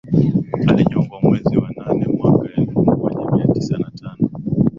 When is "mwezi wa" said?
1.21-1.69